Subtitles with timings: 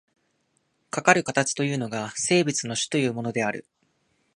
[0.89, 3.67] かかる形というのが、生物の種というものである。